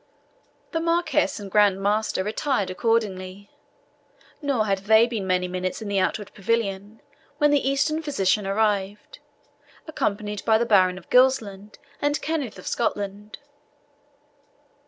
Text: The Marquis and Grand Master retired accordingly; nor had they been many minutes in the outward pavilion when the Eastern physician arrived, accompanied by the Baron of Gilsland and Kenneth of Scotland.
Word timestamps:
The 0.71 0.79
Marquis 0.79 1.27
and 1.37 1.51
Grand 1.51 1.79
Master 1.79 2.23
retired 2.23 2.71
accordingly; 2.71 3.51
nor 4.41 4.65
had 4.65 4.79
they 4.79 5.05
been 5.05 5.27
many 5.27 5.47
minutes 5.47 5.79
in 5.79 5.87
the 5.89 5.99
outward 5.99 6.33
pavilion 6.33 7.03
when 7.37 7.51
the 7.51 7.69
Eastern 7.69 8.01
physician 8.01 8.47
arrived, 8.47 9.19
accompanied 9.85 10.43
by 10.43 10.57
the 10.57 10.65
Baron 10.65 10.97
of 10.97 11.11
Gilsland 11.11 11.77
and 12.01 12.19
Kenneth 12.19 12.57
of 12.57 12.65
Scotland. 12.65 13.37